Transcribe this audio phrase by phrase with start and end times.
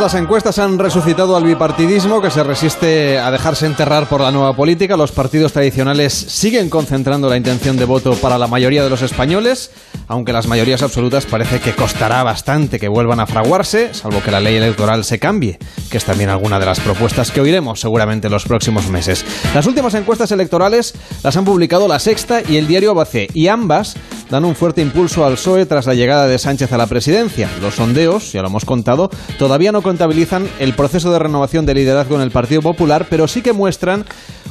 [0.00, 4.54] Las encuestas han resucitado al bipartidismo que se resiste a dejarse enterrar por la nueva
[4.54, 4.96] política.
[4.96, 9.70] Los partidos tradicionales siguen concentrando la intención de voto para la mayoría de los españoles,
[10.08, 14.40] aunque las mayorías absolutas parece que costará bastante que vuelvan a fraguarse, salvo que la
[14.40, 15.58] ley electoral se cambie,
[15.90, 19.24] que es también alguna de las propuestas que oiremos seguramente en los próximos meses.
[19.54, 23.96] Las últimas encuestas electorales las han publicado La Sexta y el diario ABC, y ambas
[24.30, 27.50] dan un fuerte impulso al PSOE tras la llegada de Sánchez a la presidencia.
[27.60, 32.14] Los sondeos, ya lo hemos contado, todavía no contabilizan el proceso de renovación de liderazgo
[32.14, 34.04] en el Partido Popular, pero sí que muestran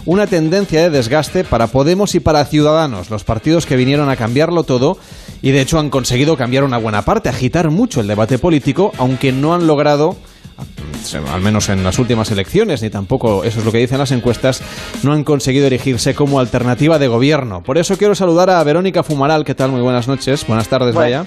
[0.04, 4.64] una tendencia de desgaste para Podemos y para Ciudadanos, los partidos que vinieron a cambiarlo
[4.64, 4.98] todo
[5.42, 9.32] y de hecho han conseguido cambiar una buena parte, agitar mucho el debate político, aunque
[9.32, 10.18] no han logrado
[11.32, 14.62] al menos en las últimas elecciones, ni tampoco, eso es lo que dicen las encuestas,
[15.04, 17.64] no han conseguido erigirse como alternativa de gobierno.
[17.64, 19.72] Por eso quiero saludar a Verónica Fumaral, ¿qué tal?
[19.72, 21.24] Muy buenas noches, buenas tardes, Vaya.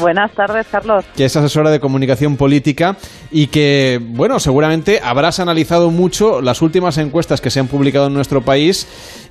[0.00, 1.04] Buenas tardes, Carlos.
[1.14, 2.96] Que es asesora de comunicación política
[3.30, 8.14] y que, bueno, seguramente habrás analizado mucho las últimas encuestas que se han publicado en
[8.14, 8.86] nuestro país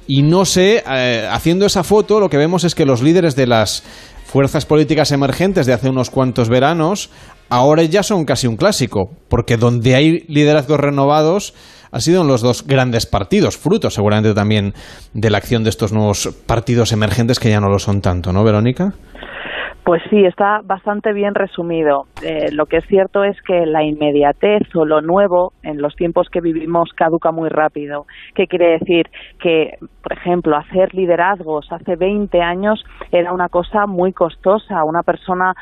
[0.08, 3.48] y no sé, eh, haciendo esa foto, lo que vemos es que los líderes de
[3.48, 3.84] las
[4.26, 7.10] fuerzas políticas emergentes de hace unos cuantos veranos
[7.50, 11.56] ahora ya son casi un clásico, porque donde hay liderazgos renovados
[11.92, 14.74] ha sido en los dos grandes partidos, fruto seguramente también
[15.14, 18.44] de la acción de estos nuevos partidos emergentes que ya no lo son tanto, ¿no,
[18.44, 18.94] Verónica?
[19.90, 22.06] Pues sí, está bastante bien resumido.
[22.22, 26.30] Eh, lo que es cierto es que la inmediatez o lo nuevo en los tiempos
[26.30, 28.06] que vivimos caduca muy rápido.
[28.36, 29.08] ¿Qué quiere decir?
[29.40, 34.84] Que, por ejemplo, hacer liderazgos hace 20 años era una cosa muy costosa.
[34.84, 35.56] Una persona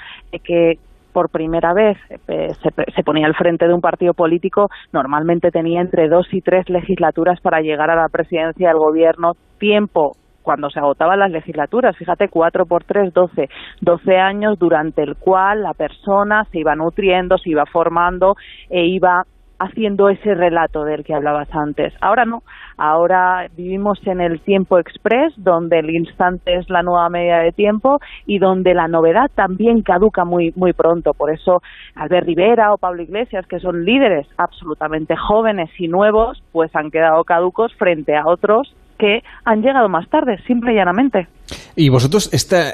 [0.44, 0.74] que
[1.14, 1.98] por primera vez
[2.28, 6.42] eh, se, se, ponía al frente de un partido político, normalmente tenía entre dos y
[6.42, 10.18] tres legislaturas para llegar a la presidencia del gobierno, tiempo
[10.48, 13.50] cuando se agotaban las legislaturas, fíjate, 4 por 3, 12,
[13.82, 18.38] 12 años durante el cual la persona se iba nutriendo, se iba formando
[18.70, 19.26] e iba
[19.60, 21.94] haciendo ese relato del que hablabas antes.
[22.00, 22.44] Ahora no,
[22.78, 28.00] ahora vivimos en el tiempo express, donde el instante es la nueva medida de tiempo
[28.26, 31.14] y donde la novedad también caduca muy, muy pronto.
[31.14, 31.62] Por eso
[31.96, 37.26] Albert Rivera o Pablo Iglesias, que son líderes absolutamente jóvenes y nuevos, pues han quedado
[37.26, 41.28] caducos frente a otros que han llegado más tarde, simple y llanamente.
[41.76, 42.74] Y vosotros, esta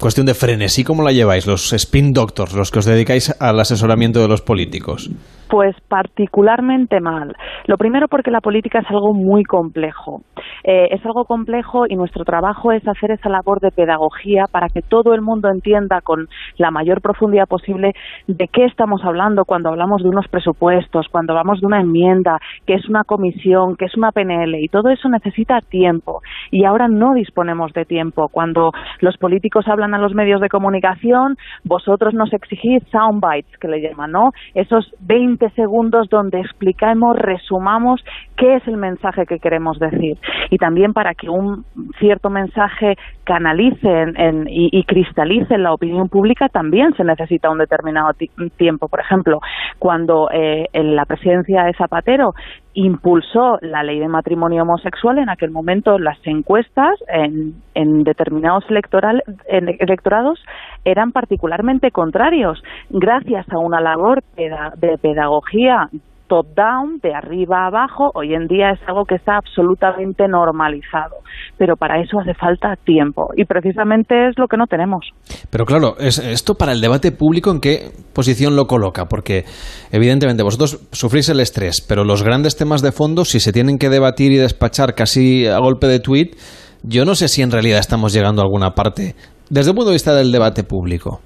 [0.00, 1.46] cuestión de frenesí, ¿cómo la lleváis?
[1.46, 5.10] Los spin doctors, los que os dedicáis al asesoramiento de los políticos.
[5.48, 7.34] Pues particularmente mal.
[7.66, 10.22] Lo primero porque la política es algo muy complejo.
[10.64, 14.80] Eh, es algo complejo y nuestro trabajo es hacer esa labor de pedagogía para que
[14.80, 17.92] todo el mundo entienda con la mayor profundidad posible
[18.26, 22.74] de qué estamos hablando cuando hablamos de unos presupuestos, cuando hablamos de una enmienda, que
[22.74, 26.20] es una comisión, que es una PNL y todo eso necesita tiempo.
[26.50, 27.93] Y ahora no disponemos de tiempo.
[28.30, 33.80] Cuando los políticos hablan a los medios de comunicación, vosotros nos exigís soundbites, que le
[33.80, 34.30] llaman, ¿no?
[34.54, 38.04] Esos 20 segundos donde explicamos, resumamos
[38.36, 40.18] qué es el mensaje que queremos decir.
[40.50, 41.64] Y también para que un
[41.98, 44.12] cierto mensaje canalice
[44.48, 48.10] y, cristalice en la opinión pública, también se necesita un determinado
[48.56, 48.88] tiempo.
[48.88, 49.40] Por ejemplo,
[49.78, 52.34] cuando eh, en la presidencia de Zapatero
[52.74, 59.22] impulsó la ley de matrimonio homosexual, en aquel momento las encuestas en, en determinados electoral,
[59.46, 60.38] en electorados
[60.84, 62.62] eran particularmente contrarios.
[62.90, 65.88] Gracias a una labor de pedagogía
[66.26, 71.16] top-down, de arriba a abajo, hoy en día es algo que está absolutamente normalizado.
[71.58, 75.06] Pero para eso hace falta tiempo y precisamente es lo que no tenemos.
[75.50, 79.06] Pero claro, es, esto para el debate público, ¿en qué posición lo coloca?
[79.06, 79.44] Porque
[79.92, 83.90] evidentemente vosotros sufrís el estrés, pero los grandes temas de fondo, si se tienen que
[83.90, 86.36] debatir y despachar casi a golpe de tuit,
[86.82, 89.14] yo no sé si en realidad estamos llegando a alguna parte
[89.48, 91.20] desde el punto de vista del debate público.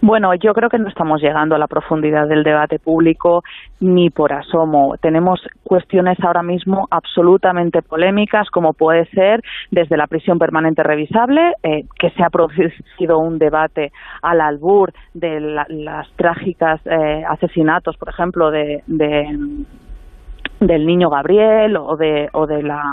[0.00, 3.42] Bueno, yo creo que no estamos llegando a la profundidad del debate público
[3.80, 4.94] ni por asomo.
[5.00, 9.42] Tenemos cuestiones ahora mismo absolutamente polémicas, como puede ser
[9.72, 13.90] desde la prisión permanente revisable, eh, que se ha producido un debate
[14.22, 22.28] al albur de las trágicas eh, asesinatos, por ejemplo, de, del niño Gabriel o de,
[22.34, 22.84] o de la,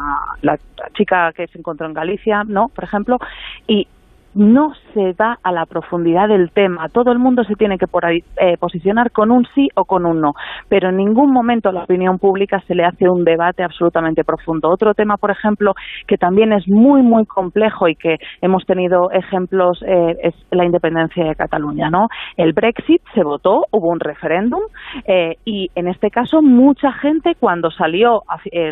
[0.41, 0.57] la,
[0.95, 2.69] chica que se encontró en Galicia, ¿no?
[2.69, 3.19] Por ejemplo,
[3.67, 3.87] y
[4.35, 6.89] no se da a la profundidad del tema.
[6.89, 10.33] Todo el mundo se tiene que eh, posicionar con un sí o con un no,
[10.67, 14.69] pero en ningún momento a la opinión pública se le hace un debate absolutamente profundo.
[14.69, 15.73] Otro tema, por ejemplo,
[16.05, 21.23] que también es muy, muy complejo y que hemos tenido ejemplos eh, es la independencia
[21.23, 21.89] de Cataluña.
[21.89, 22.09] ¿no?
[22.35, 24.61] El Brexit se votó, hubo un referéndum
[25.05, 28.23] eh, y en este caso mucha gente cuando salió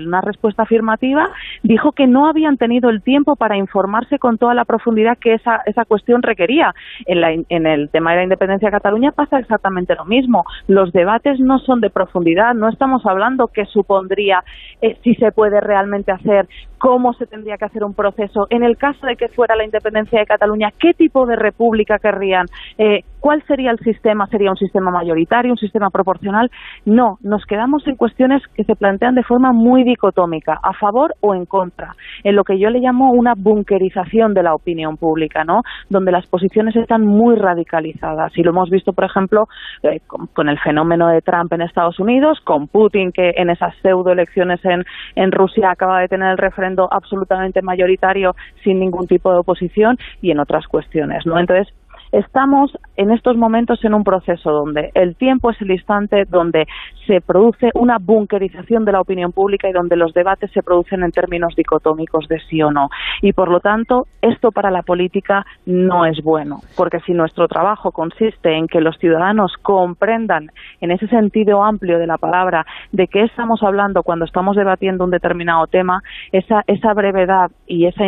[0.06, 1.30] una respuesta afirmativa
[1.64, 5.53] dijo que no habían tenido el tiempo para informarse con toda la profundidad que esa
[5.66, 6.74] esa, cuestión requería.
[7.06, 10.46] En, la, el tema de la independencia de Cataluña pasa exactamente lo mismo.
[10.68, 14.44] Los debates no son de profundidad, no estamos hablando qué supondría
[14.82, 16.48] eh, si se puede realmente hacer,
[16.84, 18.46] cómo se tendría que hacer un proceso.
[18.50, 22.46] En el caso de que fuera la independencia de Cataluña, ¿qué tipo de república querrían?
[22.78, 24.28] Eh, ¿Cuál sería el sistema?
[24.28, 26.52] ¿Sería un sistema mayoritario, un sistema proporcional?
[26.86, 31.34] No, nos quedamos en cuestiones que se plantean de forma muy dicotómica, a favor o
[31.34, 31.96] en contra,
[32.26, 35.62] en lo que yo le llamo una bunkerización de la opinión pública, ¿no?
[35.90, 38.38] Donde las posiciones están muy radicalizadas.
[38.38, 39.46] Y lo hemos visto, por ejemplo,
[39.84, 44.60] eh, con, el fenómeno de Trump en Estados Unidos, con Putin, que en esas pseudoelecciones
[44.66, 44.84] en,
[45.16, 46.38] en Rusia acaba de tener el
[46.74, 51.40] referendo absolutamente mayoritario sin ningún tipo de oposición, y en otras cuestiones, ¿no?
[51.40, 51.74] Entonces,
[52.14, 56.68] Estamos en estos momentos en un proceso donde el tiempo es el instante donde
[57.08, 61.12] se produce una bunkerización de la opinión pública y donde los debates se producen en
[61.12, 62.90] términos dicotómicos de sí o no.
[63.24, 67.92] Y por lo tanto, esto para la política no es bueno, porque si nuestro trabajo
[67.92, 70.52] consiste en que los ciudadanos comprendan
[70.82, 75.10] en ese sentido amplio de la palabra de qué estamos hablando cuando estamos debatiendo un
[75.10, 78.04] determinado tema, esa, esa brevedad y esa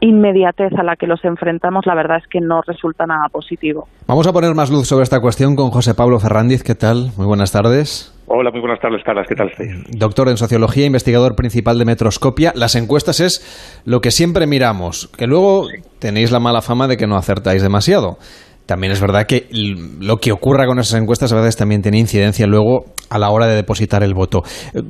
[0.00, 3.88] inmediatez a la que los enfrentamos, la verdad es que no resulta resulta nada positivo.
[4.06, 6.62] Vamos a poner más luz sobre esta cuestión con José Pablo Ferrandiz.
[6.62, 7.12] ¿Qué tal?
[7.16, 8.12] Muy buenas tardes.
[8.26, 9.26] Hola, muy buenas tardes, Carlos.
[9.26, 9.70] ¿Qué tal estáis?
[9.88, 12.52] Doctor en Sociología, investigador principal de Metroscopia.
[12.54, 17.06] Las encuestas es lo que siempre miramos, que luego tenéis la mala fama de que
[17.06, 18.18] no acertáis demasiado.
[18.66, 22.46] También es verdad que lo que ocurra con esas encuestas a veces también tiene incidencia
[22.46, 24.42] luego a la hora de depositar el voto.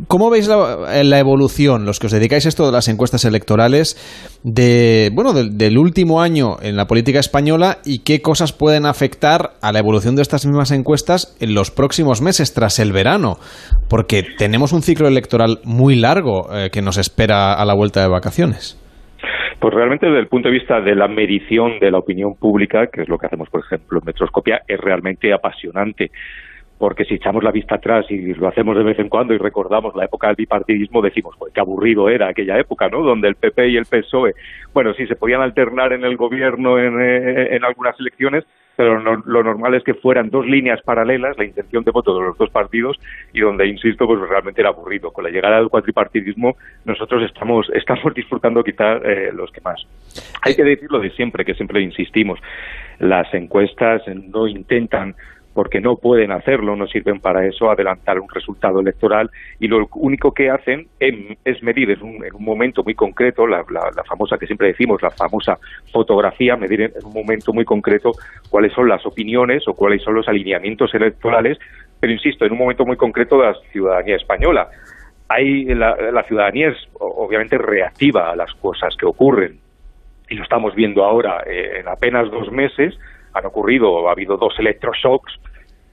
[0.07, 3.97] ¿Cómo veis la, evolución, los que os dedicáis a esto de las encuestas electorales,
[4.45, 9.73] de bueno del, último año en la política española y qué cosas pueden afectar a
[9.73, 13.39] la evolución de estas mismas encuestas en los próximos meses tras el verano?
[13.89, 18.09] Porque tenemos un ciclo electoral muy largo eh, que nos espera a la vuelta de
[18.09, 18.77] vacaciones.
[19.59, 23.03] Pues realmente desde el punto de vista de la medición de la opinión pública, que
[23.03, 26.11] es lo que hacemos, por ejemplo, en Metroscopia, es realmente apasionante.
[26.77, 29.95] Porque si echamos la vista atrás y lo hacemos de vez en cuando y recordamos
[29.95, 33.03] la época del bipartidismo, decimos, pues qué aburrido era aquella época, ¿no?
[33.03, 34.35] Donde el PP y el PSOE,
[34.73, 38.45] bueno, sí se podían alternar en el gobierno en, eh, en algunas elecciones,
[38.77, 42.39] pero lo normal es que fueran dos líneas paralelas, la intención de voto de los
[42.39, 42.99] dos partidos,
[43.33, 45.13] y donde, insisto, pues realmente era aburrido.
[45.13, 49.87] Con la llegada del cuatripartidismo, nosotros estamos, estamos disfrutando quizá eh, los que más.
[50.43, 52.39] Hay que decirlo de siempre, que siempre insistimos,
[52.99, 55.15] las encuestas no intentan
[55.55, 59.31] porque no pueden hacerlo, no sirven para eso, adelantar un resultado electoral
[59.61, 63.65] y lo único que hacen es medir en un, en un momento muy concreto, la,
[64.07, 65.57] famosa que siempre decimos, la famosa
[65.93, 68.11] fotografía, medir en, un momento muy concreto
[68.51, 71.59] cuáles son las opiniones o cuáles son los alineamientos electorales,
[72.01, 74.69] pero insisto, en un momento muy concreto de la ciudadanía española.
[75.29, 79.59] Hay, la, la ciudadanía es obviamente reactiva a las cosas que ocurren
[80.29, 82.99] y lo estamos viendo ahora eh, en apenas dos meses,
[83.35, 85.39] han ocurrido, ha habido dos electroshocks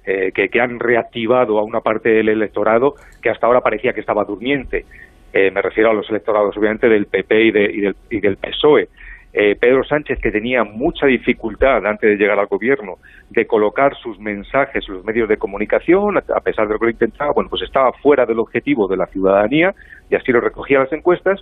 [0.05, 4.23] eh, que, han reactivado a una parte del electorado que hasta ahora parecía que estaba
[4.23, 4.85] durmiente.
[5.33, 8.89] Eh, me refiero a los electorados, obviamente, del PP y, del, y del, PSOE.
[9.33, 12.97] Eh, Pedro Sánchez, que tenía mucha dificultad antes de llegar al gobierno
[13.29, 16.91] de colocar sus mensajes en los medios de comunicación, a pesar de lo que lo
[16.91, 19.73] intentaba, bueno, pues estaba fuera del objetivo de la ciudadanía
[20.09, 21.41] y así lo recogía las encuestas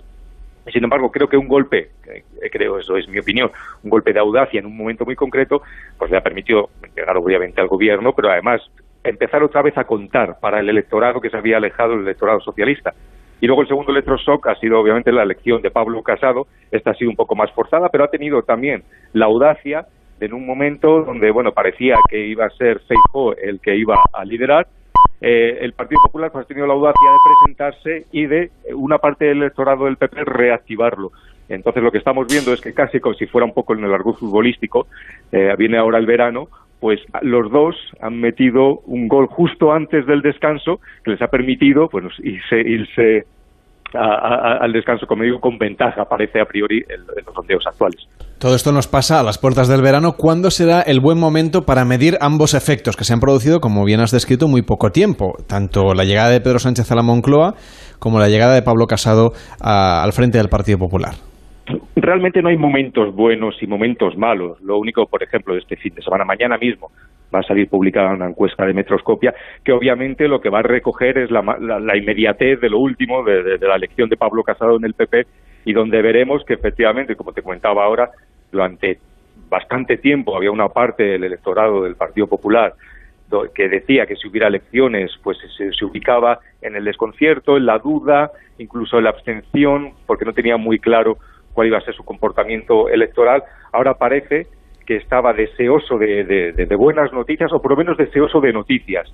[0.72, 1.90] sin embargo, creo que un golpe,
[2.52, 3.50] creo eso es mi opinión,
[3.82, 5.62] un golpe de audacia en un momento muy concreto,
[5.98, 8.60] pues le ha permitido llegar obviamente al gobierno, pero además
[9.02, 12.94] empezar otra vez a contar para el electorado que se había alejado del electorado socialista.
[13.40, 16.46] Y luego el segundo electroshock ha sido obviamente la elección de Pablo Casado.
[16.70, 18.82] Esta ha sido un poco más forzada, pero ha tenido también
[19.14, 19.86] la audacia
[20.18, 23.98] de en un momento donde bueno parecía que iba a ser Feijóo el que iba
[24.12, 24.66] a liderar
[25.20, 28.98] eh, el Partido Popular pues, ha tenido la audacia de presentarse y de eh, una
[28.98, 31.12] parte del electorado del PP reactivarlo.
[31.48, 33.92] Entonces lo que estamos viendo es que casi como si fuera un poco en el
[33.92, 34.86] argot futbolístico,
[35.32, 36.48] eh, viene ahora el verano,
[36.78, 41.88] pues los dos han metido un gol justo antes del descanso que les ha permitido
[41.88, 43.26] pues, irse,
[43.92, 48.08] al descanso, como digo, con ventaja, parece a priori, en, los sondeos actuales.
[48.40, 50.14] Todo esto nos pasa a las puertas del verano.
[50.16, 54.00] ¿Cuándo será el buen momento para medir ambos efectos que se han producido, como bien
[54.00, 55.36] has descrito, muy poco tiempo?
[55.46, 57.52] Tanto la llegada de Pedro Sánchez a la Moncloa
[57.98, 61.16] como la llegada de Pablo Casado al frente del Partido Popular.
[61.96, 64.58] Realmente no hay momentos buenos y momentos malos.
[64.62, 66.90] Lo único, por ejemplo, de este fin de semana, mañana mismo,
[67.32, 71.18] va a salir publicada una encuesta de Metroscopia que obviamente lo que va a recoger
[71.18, 71.42] es la,
[71.94, 75.26] inmediatez de lo último de, la elección de Pablo Casado en el PP
[75.66, 78.10] y donde veremos que efectivamente, como te comentaba ahora,
[78.50, 78.98] durante
[79.48, 82.74] bastante tiempo había una parte del electorado del Partido Popular
[83.54, 87.78] que decía que si hubiera elecciones pues se, se, ubicaba en el desconcierto, en la
[87.78, 91.16] duda, incluso en la abstención, porque no tenía muy claro
[91.52, 93.42] cuál iba a ser su comportamiento electoral,
[93.72, 94.48] ahora parece
[94.86, 99.08] que estaba deseoso de, buenas noticias, o por lo menos deseoso de noticias.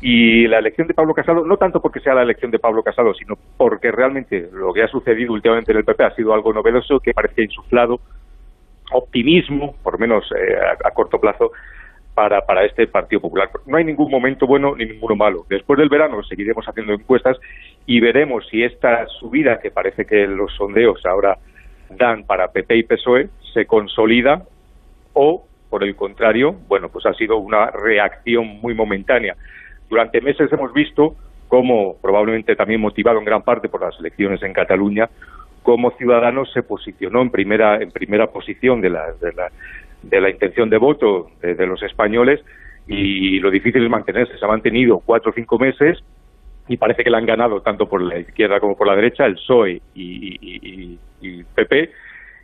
[0.00, 3.12] Y la elección de Pablo Casado, no tanto porque sea la elección de Pablo Casado,
[3.14, 7.00] sino porque realmente lo que ha sucedido últimamente en el PP ha sido algo novedoso
[7.00, 7.98] que parece insuflado
[8.92, 11.52] optimismo, por lo menos eh, a, corto plazo,
[12.14, 13.48] para, para este Partido Popular.
[13.66, 15.46] No hay ningún momento bueno ni ninguno malo.
[15.48, 17.36] Después del verano seguiremos haciendo encuestas
[17.86, 21.38] y veremos si esta subida, que parece que los sondeos ahora
[21.90, 24.42] dan para PP y PSOE, se consolida
[25.12, 29.36] o, por el contrario, bueno, pues ha sido una reacción muy momentánea.
[29.88, 31.16] Durante meses hemos visto
[31.48, 35.08] cómo, probablemente también motivado en gran parte por las elecciones en Cataluña,
[35.68, 39.50] cómo Ciudadanos se posicionó en primera, en primera posición de la, de la,
[40.02, 42.40] de la intención de voto de, los españoles
[42.86, 44.38] y lo difícil es mantenerse.
[44.38, 45.98] Se ha mantenido cuatro o cinco meses
[46.68, 49.34] y parece que la han ganado tanto por la izquierda como por la derecha, el
[49.34, 51.90] PSOE y, y, PP,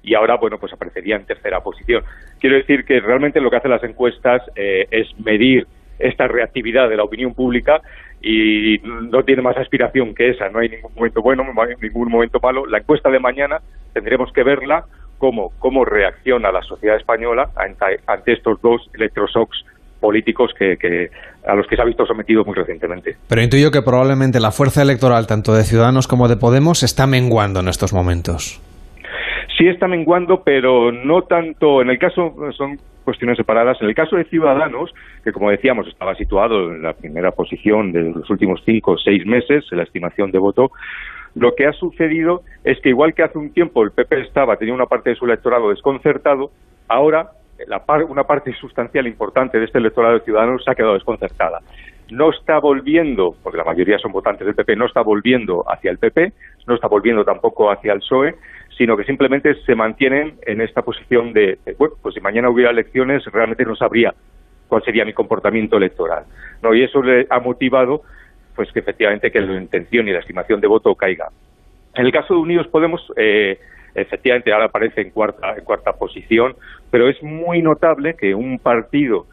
[0.02, 2.04] y ahora, bueno, pues aparecería en tercera posición.
[2.38, 5.66] Quiero decir que realmente lo que hacen las encuestas eh, es medir
[5.98, 7.80] esta reactividad de la opinión pública
[8.26, 10.48] y no tiene más aspiración que esa.
[10.48, 12.64] No hay ningún momento bueno, no hay ningún momento malo.
[12.64, 13.58] La encuesta de mañana
[13.92, 14.86] tendremos que verla
[15.18, 19.66] cómo, cómo reacciona la sociedad española ante, estos dos electroshocks
[20.00, 21.10] políticos que, que,
[21.46, 23.14] a los que se ha visto sometido muy recientemente.
[23.28, 27.60] Pero intuyo que probablemente la fuerza electoral tanto de Ciudadanos como de Podemos está menguando
[27.60, 28.58] en estos momentos.
[29.58, 31.82] Sí está menguando, pero no tanto.
[31.82, 33.80] En el caso, son cuestiones separadas.
[33.80, 34.92] En el caso de Ciudadanos,
[35.22, 39.24] que como decíamos estaba situado en la primera posición de los últimos cinco o seis
[39.26, 40.70] meses en la estimación de voto,
[41.34, 44.74] lo que ha sucedido es que igual que hace un tiempo el PP estaba, tenía
[44.74, 46.50] una parte de su electorado desconcertado,
[46.88, 47.30] ahora
[47.66, 51.60] la una parte sustancial importante de este electorado de Ciudadanos se ha quedado desconcertada.
[52.10, 55.98] No está volviendo, porque la mayoría son votantes del PP, no está volviendo hacia el
[55.98, 56.32] PP,
[56.66, 58.34] no está volviendo tampoco hacia el PSOE,
[58.76, 63.24] sino que simplemente se mantienen en esta posición de, bueno, pues si mañana hubiera elecciones
[63.26, 64.14] realmente no sabría
[64.68, 66.24] cuál sería mi comportamiento electoral.
[66.62, 66.74] ¿no?
[66.74, 68.02] Y eso le ha motivado
[68.56, 71.28] pues que efectivamente que la intención y la estimación de voto caiga.
[71.94, 73.58] En el caso de Unidos Podemos, eh,
[73.94, 76.54] efectivamente ahora aparece en cuarta, en cuarta posición,
[76.90, 79.26] pero es muy notable que un partido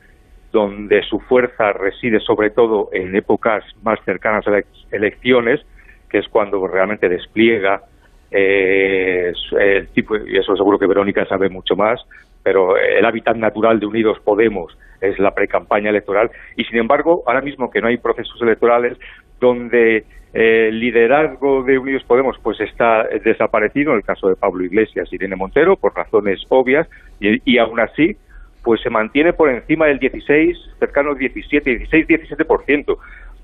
[0.51, 5.62] donde su fuerza reside sobre todo en épocas más cercanas a las elecciones,
[6.10, 7.83] que es cuando realmente despliega
[8.31, 12.01] eh, el tipo, y eso seguro que Verónica sabe mucho más,
[12.43, 17.41] pero el hábitat natural de Unidos Podemos es la pre-campaña electoral y sin embargo ahora
[17.41, 18.97] mismo que no hay procesos electorales
[19.39, 19.97] donde
[20.33, 25.09] eh, el liderazgo de Unidos Podemos pues está desaparecido en el caso de Pablo Iglesias
[25.11, 26.88] y Irene Montero por razones obvias
[27.19, 28.15] y, y aún así
[28.63, 32.97] pues se mantiene por encima del 16, cercano al 17, 16, 17%.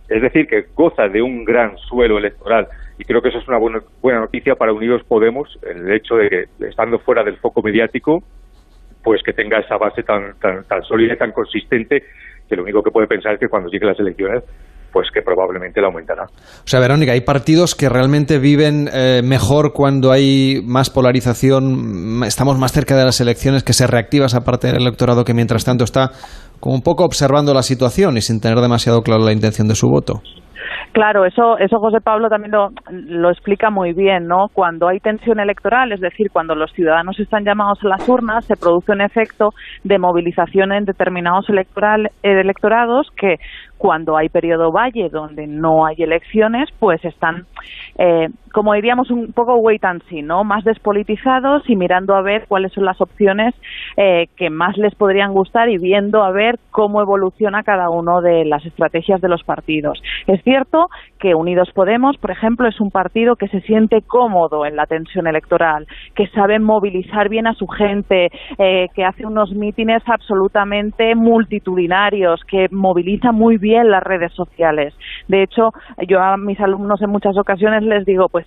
[0.09, 2.67] Es decir, que goza de un gran suelo electoral.
[2.97, 6.29] Y creo que eso es una buena, buena noticia para Unidos Podemos, el hecho de
[6.29, 8.23] que estando fuera del foco mediático
[9.07, 12.03] pues que tenga esa base tan, tan, tan sólida y tan consistente
[12.49, 14.43] que lo único que puede pensar es que cuando lleguen las elecciones
[14.97, 16.23] pues que probablemente la aumentará.
[16.23, 22.57] O sea, Verónica, hay partidos que realmente viven eh, mejor cuando hay más polarización, estamos
[22.57, 25.83] más cerca de las elecciones, que se reactiva esa parte del electorado que mientras tanto
[25.83, 26.09] está
[26.59, 29.87] como un poco observando la situación y sin tener demasiado claro la intención de su
[29.87, 30.23] voto.
[30.97, 34.47] Claro, eso, eso José Pablo también lo, lo, explica muy bien, ¿no?
[34.51, 38.55] Cuando hay tensión electoral, es decir, cuando los ciudadanos están llamados a las urnas, se
[38.57, 39.49] produce un efecto
[39.83, 43.35] de movilización en determinados electoral, electorados que
[43.77, 47.45] cuando hay periodo valle donde no hay elecciones, pues están,
[47.97, 50.43] eh, como diríamos, un poco wait and see, ¿no?
[50.43, 53.53] Más despolitizados y mirando a ver cuáles son las opciones
[53.95, 58.45] eh, que más les podrían gustar y viendo a ver cómo evoluciona cada uno de
[58.45, 60.01] las estrategias de los partidos.
[60.25, 64.75] Es cierto que Unidos Podemos, por ejemplo, es un partido que se siente cómodo en
[64.75, 70.03] la tensión electoral, que sabe movilizar bien a su gente, eh, que hace unos mítines
[70.07, 74.93] absolutamente multitudinarios, que moviliza muy bien las redes sociales.
[75.27, 75.71] De hecho,
[76.07, 78.45] yo a mis alumnos en muchas ocasiones les digo, pues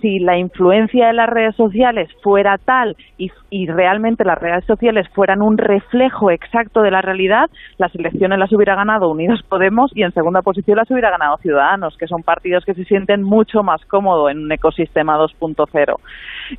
[0.00, 3.30] si la influencia de las redes sociales fuera tal y,
[3.66, 8.74] realmente las redes sociales fueran un reflejo exacto de la realidad, las elecciones las hubiera
[8.74, 12.74] ganado Unidos Podemos y en segunda posición las hubiera ganado Ciudadanos, que son partidos que
[12.74, 15.96] se sienten mucho más cómodos en un ecosistema 2.0.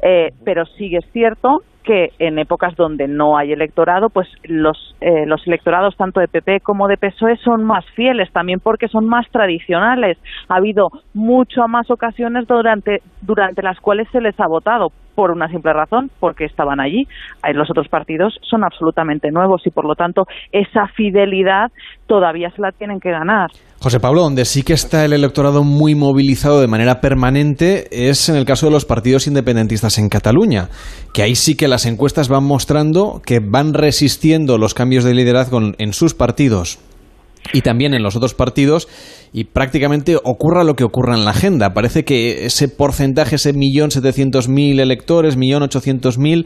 [0.02, 5.26] Eh, pero sí es cierto que en épocas donde no hay electorado, pues los, eh,
[5.26, 9.28] los electorados tanto de PP como de PSOE son más fieles, también porque son más
[9.32, 10.20] tradicionales.
[10.50, 15.50] Ha habido mucho más ocasiones durante, durante las cuales se les ha votado por una
[15.50, 17.06] simple razón, porque estaban allí.
[17.54, 20.24] Los otros partidos son absolutamente nuevos y, por lo tanto,
[20.54, 21.74] esa fidelidad
[22.08, 23.50] todavía se la tienen que ganar.
[23.82, 28.38] José Pablo, donde sí que está el electorado muy movilizado de manera permanente es en
[28.38, 30.70] el caso de los partidos independentistas en Cataluña,
[31.14, 35.60] que ahí sí que las encuestas van mostrando que van resistiendo los cambios de liderazgo
[35.78, 36.80] en sus partidos
[37.54, 38.88] y también en los otros partidos
[39.34, 41.74] y prácticamente ocurra lo que ocurra en la agenda.
[41.74, 46.46] Parece que ese porcentaje, ese millón setecientos mil electores, millón ochocientos mil,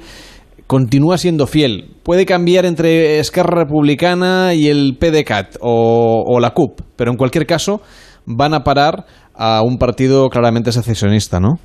[0.67, 1.91] continúa siendo fiel.
[2.03, 7.45] Puede cambiar entre Esquerra Republicana y el PDCAT o, o la CUP, pero en cualquier
[7.45, 7.81] caso
[8.25, 9.05] van a parar
[9.35, 11.55] a un partido claramente secesionista, ¿no?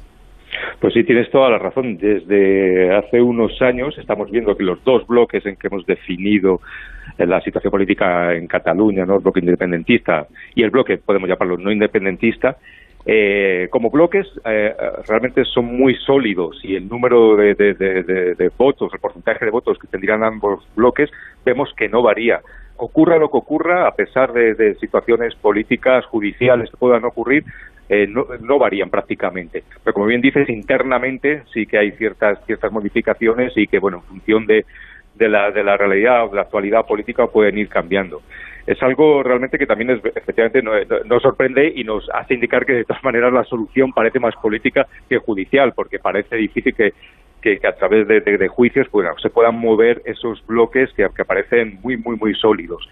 [0.80, 1.97] Pues sí, tienes toda la razón.
[1.97, 6.61] Desde hace unos años estamos viendo que los dos bloques en que hemos definido
[7.26, 9.16] la situación política en Cataluña, ¿no?
[9.16, 12.56] el bloque independentista y el bloque, podemos llamarlo no independentista,
[13.10, 14.75] eh, como bloques eh,
[15.06, 20.22] realmente son muy sólidos y el número de, votos, el porcentaje de votos que tendrían
[20.22, 21.10] ambos bloques,
[21.44, 22.40] vemos que no varía.
[22.76, 27.44] Ocurra lo que ocurra, a pesar de, situaciones políticas, judiciales que puedan ocurrir,
[27.88, 29.64] eh, no, no, varían prácticamente.
[29.82, 34.04] Pero como bien dices, internamente sí que hay ciertas, ciertas modificaciones y que, bueno, en
[34.04, 34.66] función de,
[35.18, 38.22] de la, de la realidad de la actualidad política pueden ir cambiando.
[38.66, 42.84] Es algo realmente que también es, efectivamente nos, sorprende y nos hace indicar que de
[42.84, 46.92] todas maneras la solución parece más política que judicial, porque parece difícil que,
[47.40, 51.96] que, a través de, juicios pues, se puedan mover esos bloques que, que parecen muy,
[51.96, 52.87] muy, muy sólidos.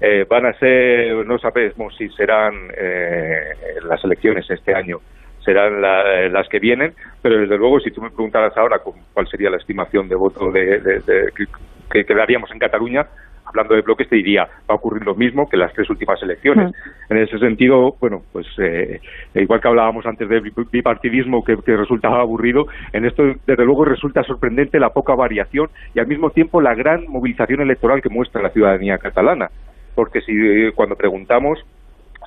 [0.00, 5.00] Eh, van a ser, no sabemos si serán eh, las elecciones este año
[5.44, 9.50] serán eh, las que vienen, pero desde luego si tú me preguntaras ahora cuál sería
[9.50, 11.02] la estimación de voto de,
[11.34, 11.44] que,
[11.90, 13.06] que daríamos en Cataluña,
[13.50, 16.72] hablando de bloques, te diría, va a ocurrir lo mismo que las tres últimas elecciones.
[17.08, 19.00] En ese sentido, bueno, pues eh,
[19.34, 24.22] igual que hablábamos antes de bipartidismo que, que, resultaba aburrido, en esto desde luego resulta
[24.22, 28.50] sorprendente la poca variación y al mismo tiempo la gran movilización electoral que muestra la
[28.50, 29.50] ciudadanía catalana.
[29.94, 31.58] Porque si eh, cuando preguntamos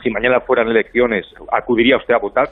[0.02, 2.50] si mañana fueran elecciones, ¿acudiría usted a votar?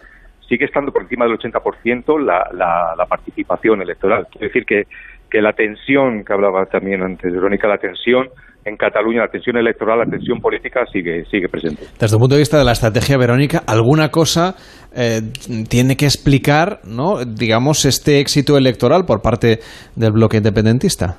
[0.47, 4.27] sigue estando por encima del 80% la, la, la participación electoral.
[4.29, 4.85] Quiere decir que,
[5.31, 8.27] que la tensión que hablaba también antes, Verónica, la tensión
[8.65, 11.83] en Cataluña, la tensión electoral, la tensión política sigue, sigue presente.
[11.99, 14.55] Desde el punto de vista de la estrategia, Verónica, ¿alguna cosa
[14.95, 15.21] eh,
[15.67, 17.25] tiene que explicar, ¿no?
[17.25, 19.59] digamos, este éxito electoral por parte
[19.95, 21.17] del bloque independentista?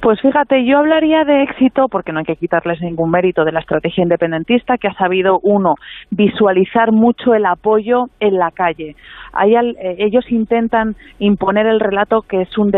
[0.00, 3.58] Pues fíjate, yo hablaría de éxito, porque no hay que quitarles ningún mérito de la
[3.58, 5.74] estrategia independentista, que ha sabido, uno,
[6.10, 8.94] visualizar mucho el apoyo en la calle.
[9.44, 12.70] Eh, ellos intentan imponer el relato que es un,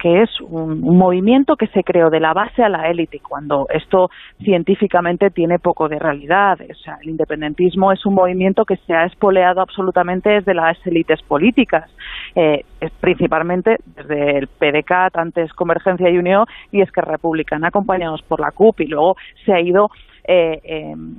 [0.00, 4.10] que es un, movimiento que se creó de la base a la élite, cuando esto
[4.42, 6.58] científicamente tiene poco de realidad.
[6.60, 11.20] O sea, el independentismo es un movimiento que se ha espoleado absolutamente desde las élites
[11.22, 11.90] políticas,
[12.34, 12.64] eh,
[13.00, 16.37] principalmente desde el PDCAT, antes Convergencia y Unión,
[16.72, 19.90] y es que Republicana, acompañados por la CUP, y luego se ha ido
[20.26, 21.16] eh, em,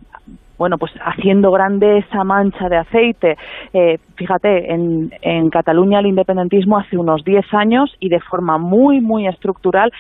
[0.60, 3.38] bueno, pues haciendo grande esa mancha de aceite.
[3.74, 9.00] Eh, fíjate, en, en, Cataluña el independentismo hace unos 10 años y de forma muy,
[9.00, 9.92] muy estructural,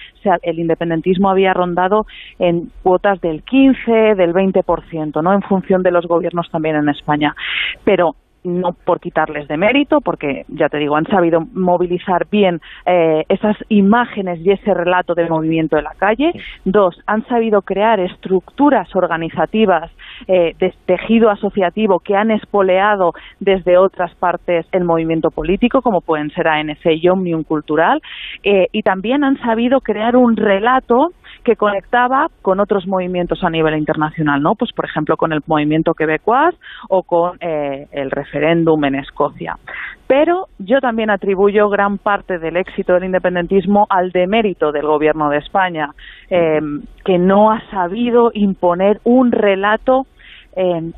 [0.43, 2.05] el independentismo había rondado
[2.39, 5.34] en cuotas del 15, del 20%, ¿no?
[5.34, 7.34] En función de los gobiernos también en España.
[7.86, 13.25] Pero no por quitarles de mérito, porque ya te digo, han sabido movilizar bien eh,
[13.30, 16.32] esas imágenes y ese relato del movimiento de la calle.
[16.65, 19.91] Dos, han sabido crear estructuras organizativas
[20.28, 26.30] eh, de tejido asociativo que han espoleado desde otras partes el movimiento político, como pueden
[26.32, 28.02] ser ANC y Omnium Cultural,
[28.43, 31.12] eh, y también han sabido crear un relato
[31.43, 34.56] que conectaba con otros movimientos a nivel internacional, ¿no?
[34.56, 36.56] Pues por ejemplo con el movimiento quebecois
[36.89, 39.58] o con eh, el referéndum en Escocia.
[40.08, 45.38] Pero yo también atribuyo gran parte del éxito del independentismo al demérito del gobierno de
[45.38, 45.91] España,
[46.30, 46.60] eh,
[47.06, 50.08] que no ha sabido imponer un relato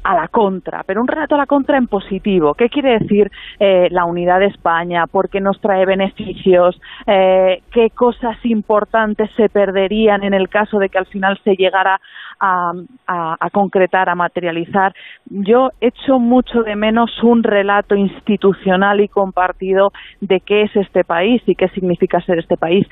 [0.04, 2.56] a la contra, pero un relato a la contra en positivo.
[2.56, 5.06] ¿Qué quiere decir eh, la unidad de España?
[5.06, 6.80] ¿Por qué nos trae beneficios?
[7.06, 12.02] Eh, ¿Qué cosas importantes se perderían en el caso de que al final se llegara
[12.40, 12.72] a,
[13.08, 14.94] a, concretar, a materializar?
[15.26, 21.42] Yo echo mucho de menos un relato institucional y compartido de qué es este país
[21.46, 22.88] y qué significa ser este país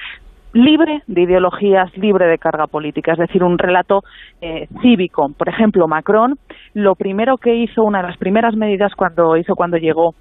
[0.53, 4.03] libre de ideologías, libre de carga política, es decir, un relato
[4.41, 5.29] eh, cívico.
[5.37, 6.37] Por ejemplo, Macron,
[6.73, 10.15] lo primero que hizo, una de las primeras medidas cuando hizo cuando llegó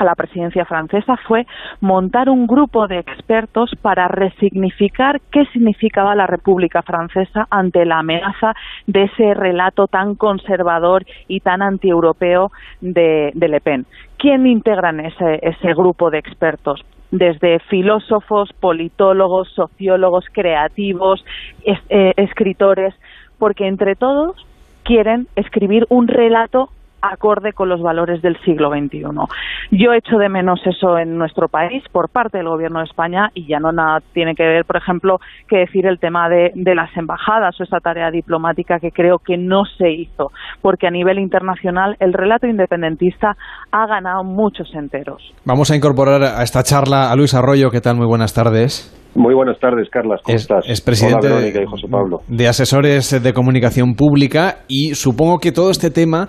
[0.00, 1.46] a la presidencia francesa fue
[1.80, 8.54] montar un grupo de expertos para resignificar qué significaba la República Francesa ante la amenaza
[8.86, 13.84] de ese relato tan conservador y tan antieuropeo de, de Le Pen.
[14.16, 16.82] ¿Quién integra ese, ese grupo de expertos?
[17.10, 21.24] Desde filósofos, politólogos, sociólogos, creativos,
[21.64, 22.94] eh, escritores,
[23.38, 24.36] porque entre todos
[24.84, 26.70] quieren escribir un relato
[27.02, 29.04] acorde con los valores del siglo XXI.
[29.70, 33.46] Yo echo de menos eso en nuestro país por parte del Gobierno de España y
[33.46, 36.94] ya no nada tiene que ver, por ejemplo, que decir el tema de, de las
[36.96, 40.32] embajadas o esa tarea diplomática que creo que no se hizo,
[40.62, 43.36] porque a nivel internacional el relato independentista
[43.70, 45.32] ha ganado muchos enteros.
[45.44, 47.70] Vamos a incorporar a esta charla a Luis Arroyo.
[47.70, 47.96] ¿Qué tal?
[47.96, 48.99] Muy buenas tardes.
[49.14, 50.20] Muy buenas tardes, Carlas.
[50.22, 50.64] ¿Cómo estás?
[50.68, 52.20] Es presidente Hola, y José Pablo.
[52.28, 56.28] de Asesores de Comunicación Pública y supongo que todo este tema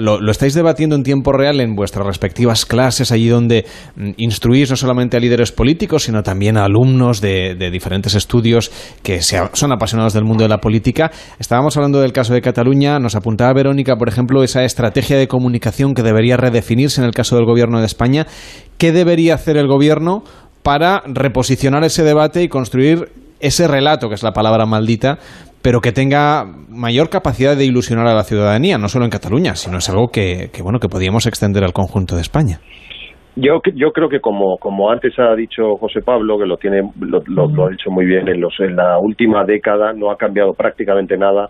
[0.00, 4.70] lo, lo, estáis debatiendo en tiempo real en vuestras respectivas clases, allí donde mm, instruís
[4.70, 8.72] no solamente a líderes políticos, sino también a alumnos de, de diferentes estudios
[9.04, 11.12] que se, son apasionados del mundo de la política.
[11.38, 15.94] Estábamos hablando del caso de Cataluña, nos apuntaba Verónica, por ejemplo, esa estrategia de comunicación
[15.94, 18.26] que debería redefinirse en el caso del Gobierno de España.
[18.78, 20.24] ¿Qué debería hacer el Gobierno?
[20.66, 23.04] Para reposicionar ese debate y construir
[23.38, 25.18] ese relato, que es la palabra maldita,
[25.62, 29.78] pero que tenga mayor capacidad de ilusionar a la ciudadanía, no solo en Cataluña, sino
[29.78, 32.58] es algo que, que bueno que podíamos extender al conjunto de España.
[33.36, 34.58] Yo, yo creo que como,
[34.90, 38.26] antes ha dicho José Pablo, que lo tiene lo, lo, lo ha dicho muy bien,
[38.26, 41.48] en, los, en la última década no ha cambiado prácticamente nada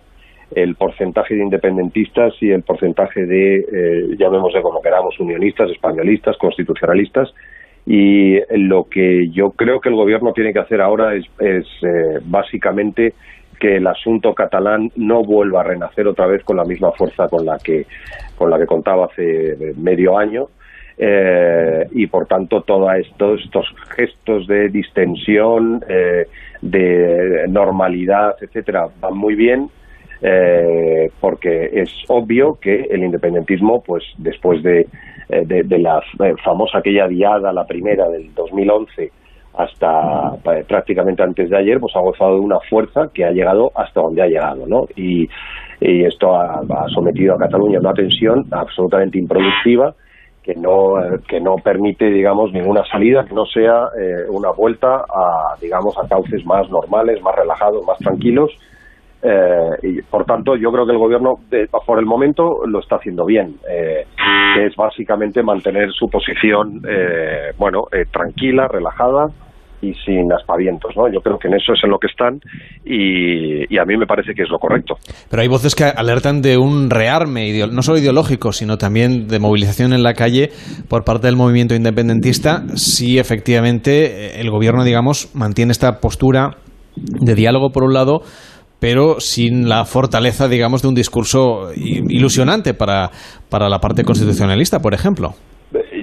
[0.51, 7.33] el porcentaje de independentistas y el porcentaje de, eh, llamémosle como queramos, unionistas, españolistas, constitucionalistas,
[7.89, 12.19] y lo que yo creo que el gobierno tiene que hacer ahora es, es eh,
[12.25, 13.13] básicamente
[13.57, 17.45] que el asunto catalán no vuelva a renacer otra vez con la misma fuerza con
[17.45, 17.85] la que
[18.35, 20.49] con la que contaba hace medio año
[20.97, 26.27] eh, y por tanto todos estos, estos gestos de distensión eh,
[26.61, 29.69] de normalidad etcétera van muy bien
[30.21, 34.87] eh, porque es obvio que el independentismo pues después de
[35.29, 39.11] eh, de, la eh, famosa aquella diada, la primera del 2011,
[39.57, 43.71] hasta eh, prácticamente antes de ayer, pues ha gozado de una fuerza que ha llegado
[43.75, 44.85] hasta donde ha llegado, ¿no?
[44.95, 45.27] Y,
[45.79, 49.93] esto ha, sometido a Cataluña a una tensión absolutamente improductiva
[50.41, 50.95] que no
[51.27, 56.07] que no permite, digamos, ninguna salida que no sea eh, una vuelta a, digamos, a
[56.07, 58.49] cauces más normales, más relajados, más tranquilos
[59.21, 62.97] eh, y por tanto, yo creo que el gobierno, de, por el momento, lo está
[62.97, 64.05] haciendo bien, eh,
[64.55, 69.27] que es básicamente mantener su posición, eh, bueno, eh, tranquila, relajada
[69.81, 71.07] y sin aspavientos, ¿no?
[71.11, 72.39] Yo creo que en eso es en lo que están
[72.83, 74.95] y, a mí me parece que es lo correcto.
[75.29, 79.93] Pero hay voces que alertan de un rearme, no solo ideológico, sino también de movilización
[79.93, 80.49] en la calle
[80.89, 86.57] por parte del movimiento independentista, si efectivamente el gobierno, digamos, mantiene esta postura
[86.95, 88.21] de diálogo por un lado,
[88.79, 93.09] pero sin la fortaleza, digamos, de un discurso ilusionante para,
[93.49, 95.33] para la parte constitucionalista, por ejemplo.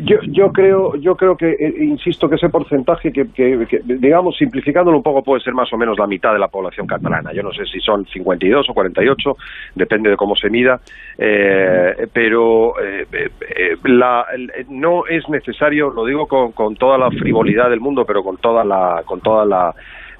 [0.02, 4.36] Yo, yo creo yo creo que eh, insisto que ese porcentaje que, que, que, digamos
[4.36, 7.42] simplificándolo un poco puede ser más o menos la mitad de la población catalana yo
[7.42, 9.36] no sé si son 52 o 48
[9.74, 10.80] depende de cómo se mida
[11.16, 14.26] eh, pero eh, eh la,
[14.68, 18.64] no es necesario lo digo con, con toda la frivolidad del mundo pero con toda
[18.64, 19.74] la con toda la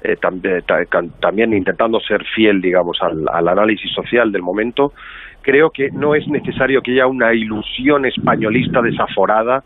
[0.05, 0.63] eh, también,
[1.19, 4.93] también intentando ser fiel, digamos, al, al análisis social del momento,
[5.41, 9.63] creo que no es necesario que haya una ilusión españolista desaforada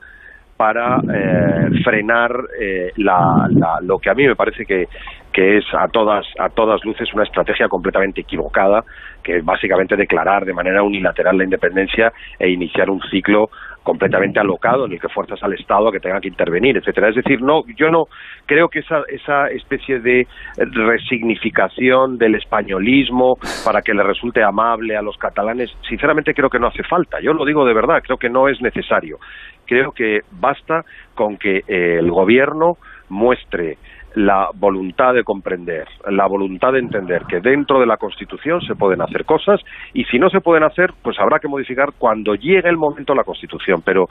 [0.60, 4.89] para eh, frenar eh, la, la, lo que a mí me parece que,
[5.32, 8.84] que es a todas a todas luces una estrategia completamente equivocada
[9.23, 13.49] que es básicamente declarar de manera unilateral la independencia e iniciar un ciclo
[13.84, 17.10] completamente alocado en el que fuerzas al Estado a que tengan que intervenir, etcétera.
[17.10, 18.06] Es decir, no, yo no
[18.46, 25.02] creo que esa, esa especie de resignificación del españolismo para que le resulte amable a
[25.02, 27.20] los catalanes, sinceramente creo que no hace falta.
[27.22, 29.18] Yo lo digo de verdad, creo que no es necesario.
[29.65, 30.82] Creo que basta
[31.15, 32.74] con que eh, el gobierno
[33.10, 33.78] muestre
[34.15, 39.02] la voluntad de comprender, la voluntad de entender que dentro de la Constitución se pueden
[39.02, 39.62] hacer cosas
[39.93, 43.24] y si no se pueden hacer, pues habrá que modificar cuando llegue el momento la
[43.24, 43.82] Constitución.
[43.84, 44.08] Pero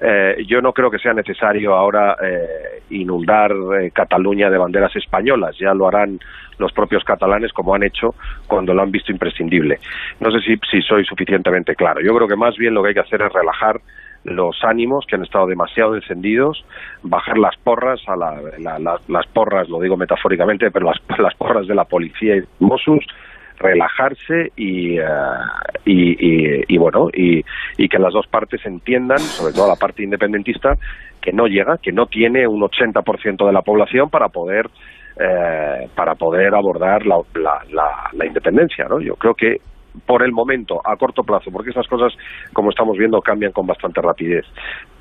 [0.00, 5.56] eh, yo no creo que sea necesario ahora eh, inundar eh, Cataluña de banderas españolas.
[5.58, 6.18] Ya lo harán
[6.58, 8.14] los propios catalanes como han hecho
[8.46, 9.78] cuando lo han visto imprescindible.
[10.20, 12.00] No sé si, si soy suficientemente claro.
[12.02, 13.80] Yo creo que más bien lo que hay que hacer es relajar
[14.24, 16.64] los ánimos que han estado demasiado encendidos,
[17.02, 21.34] bajar las porras, a la, la, la, las porras, lo digo metafóricamente, pero las, las
[21.34, 23.04] porras de la policía y Mossos,
[23.58, 25.04] relajarse y, uh,
[25.84, 27.44] y, y, y, bueno y,
[27.76, 30.76] y que las dos partes entiendan, sobre todo la parte independentista,
[31.20, 34.70] que no llega, que no tiene un 80% de la población para poder
[35.18, 39.00] eh, para poder abordar la, la, la, la independencia, ¿no?
[39.00, 39.60] Yo creo que
[40.06, 42.12] por el momento, a corto plazo, porque esas cosas,
[42.52, 44.44] como estamos viendo, cambian con bastante rapidez.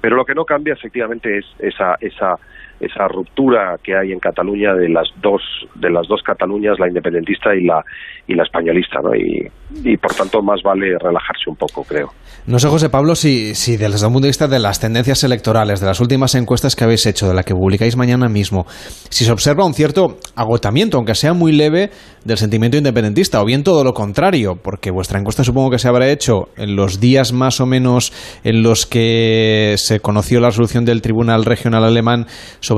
[0.01, 2.35] Pero lo que no cambia, efectivamente, es esa, esa
[2.79, 5.41] esa ruptura que hay en Cataluña de las dos
[5.75, 7.83] de las dos Cataluñas, la independentista y la
[8.27, 9.15] y la españolista, ¿no?
[9.15, 9.47] Y,
[9.83, 12.09] y por tanto más vale relajarse un poco, creo.
[12.45, 15.79] No sé, José Pablo, si, si desde el punto de vista de las tendencias electorales,
[15.81, 18.65] de las últimas encuestas que habéis hecho, de la que publicáis mañana mismo,
[19.09, 21.89] si se observa un cierto agotamiento, aunque sea muy leve,
[22.23, 26.09] del sentimiento independentista, o bien todo lo contrario, porque vuestra encuesta supongo que se habrá
[26.09, 28.13] hecho en los días más o menos
[28.43, 32.25] en los que se conoció la resolución del Tribunal Regional Alemán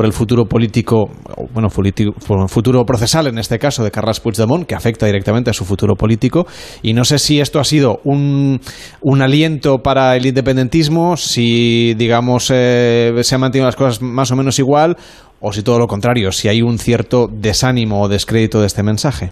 [0.05, 1.09] el futuro político,
[1.53, 5.95] bueno, futuro procesal en este caso de Carles Puigdemont, que afecta directamente a su futuro
[5.95, 6.47] político,
[6.81, 8.59] y no sé si esto ha sido un,
[9.01, 14.35] un aliento para el independentismo, si digamos eh, se han mantenido las cosas más o
[14.35, 14.97] menos igual,
[15.39, 19.31] o si todo lo contrario, si hay un cierto desánimo o descrédito de este mensaje.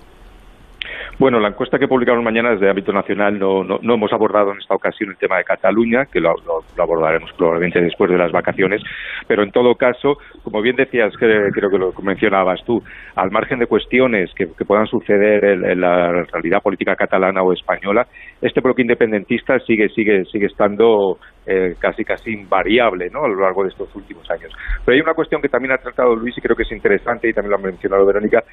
[1.19, 3.37] Bueno, la encuesta que publicaron mañana es de ámbito nacional.
[3.37, 6.33] No, no, hemos abordado en esta ocasión el tema de Cataluña, que lo,
[6.77, 8.81] abordaremos probablemente después de las vacaciones.
[9.27, 12.81] Pero en todo caso, como bien decías, que, creo que lo mencionabas tú,
[13.17, 18.07] al margen de cuestiones que, puedan suceder en, la realidad política catalana o española,
[18.41, 21.17] este bloque independentista sigue, sigue, sigue estando
[21.51, 23.23] eh, casi casi invariable ¿no?
[23.23, 24.53] a lo largo de estos últimos años.
[24.85, 27.33] Pero hay una cuestión que también ha tratado Luis y creo que es interesante y
[27.33, 28.43] también lo ha mencionado Verónica,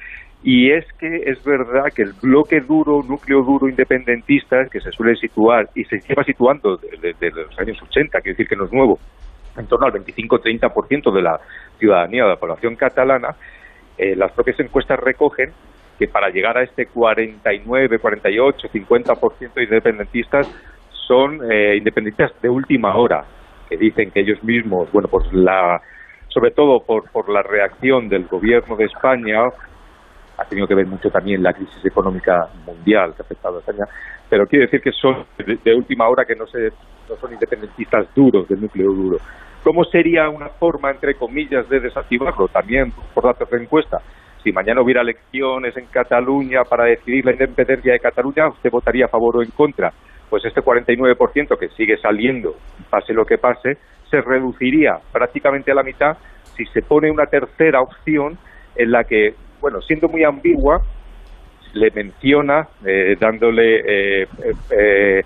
[0.41, 5.15] y es que es verdad que el bloque duro, núcleo duro independentista, que se suele
[5.15, 8.97] situar y se lleva situando desde, los años 80, quiere decir que no es nuevo,
[9.55, 11.39] en torno al 25-30% de la
[11.77, 13.35] ciudadanía, de la población catalana,
[13.95, 15.51] eh, las propias encuestas recogen
[15.99, 20.47] que para llegar a este 49, 48, 50% de independentistas
[21.07, 23.23] son eh, independentistas de última hora,
[23.69, 25.81] que dicen que ellos mismos, bueno, pues la,
[26.27, 29.39] sobre todo por, por la reacción del gobierno de España,
[30.37, 33.85] ha tenido que ver mucho también la crisis económica mundial que ha afectado a España,
[34.29, 36.69] pero quiero decir que son de, última hora que no, se,
[37.09, 39.17] no son independentistas duros, del núcleo duro.
[39.63, 42.47] ¿Cómo sería una forma, entre comillas, de desactivarlo?
[42.47, 43.97] También por datos de encuesta.
[44.43, 49.09] Si mañana hubiera elecciones en Cataluña para decidir la independencia de Cataluña, ¿usted votaría a
[49.09, 49.91] favor o en contra?
[50.29, 52.55] Pues este 49% que sigue saliendo,
[52.89, 53.77] pase lo que pase,
[54.09, 56.17] se reduciría prácticamente a la mitad
[56.55, 58.37] si se pone una tercera opción
[58.75, 60.81] en la que, bueno, siendo muy ambigua,
[61.73, 64.27] le menciona eh, dándole eh,
[64.71, 65.23] eh,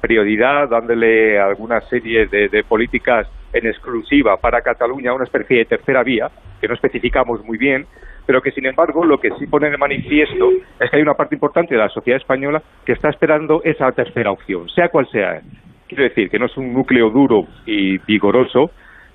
[0.00, 6.30] prioridad, dándole alguna serie de políticas en exclusiva para Cataluña, una especie de tercera vía,
[6.60, 7.86] que no especificamos muy bien,
[8.26, 11.34] pero que sin embargo lo que sí pone de manifiesto es que hay una parte
[11.34, 15.40] importante de la sociedad española que está esperando esa tercera opción, sea cual sea.
[15.88, 18.70] Quiero decir que no es un núcleo duro y vigoroso,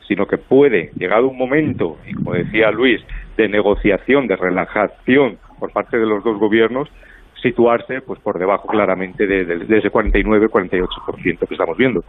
[0.08, 3.02] sino que puede, llegado un momento, y como decía Luis,
[3.38, 6.90] de negociación, de relajación por parte de los dos gobiernos,
[7.42, 12.04] situarse pues por debajo claramente de, de ese 49-48% que estamos viendo.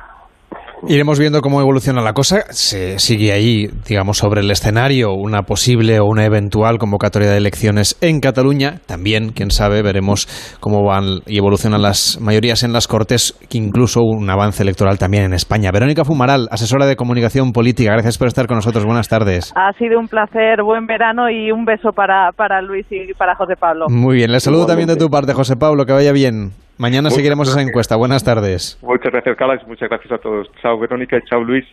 [0.89, 2.45] Iremos viendo cómo evoluciona la cosa.
[2.51, 7.97] Se sigue ahí, digamos, sobre el escenario una posible o una eventual convocatoria de elecciones
[8.03, 8.81] en Cataluña.
[8.87, 10.29] También, quién sabe, veremos
[10.61, 15.33] cómo van y evolucionan las mayorías en las Cortes, incluso un avance electoral también en
[15.33, 15.73] España.
[15.73, 18.85] Verónica Fumaral, asesora de comunicación política, gracias por estar con nosotros.
[18.85, 19.53] Buenas tardes.
[19.57, 23.55] Ha sido un placer, buen verano y un beso para, para Luis y para José
[23.59, 23.87] Pablo.
[23.89, 26.53] Muy bien, le saludo también de tu parte, José Pablo, que vaya bien.
[26.79, 27.97] Mañana seguiremos esa encuesta.
[27.97, 28.79] Buenas tardes.
[28.83, 29.63] Muchas gracias, Carlos.
[29.67, 30.47] Muchas gracias a todos.
[30.61, 31.19] Chao, Verónica.
[31.29, 31.65] Chao, Luis.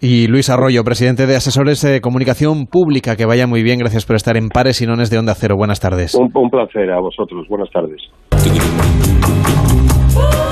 [0.00, 3.16] Y Luis Arroyo, presidente de Asesores de Comunicación Pública.
[3.16, 3.78] Que vaya muy bien.
[3.78, 5.56] Gracias por estar en Pares y Nones de Onda Cero.
[5.56, 6.14] Buenas tardes.
[6.14, 7.46] un placer a vosotros.
[7.48, 8.02] Buenas tardes.